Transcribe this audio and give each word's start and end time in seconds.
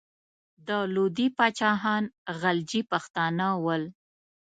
د 0.67 0.69
لودي 0.93 1.27
پاچاهان 1.37 2.03
غلجي 2.41 2.81
پښتانه 2.91 3.47
ول. 3.65 3.83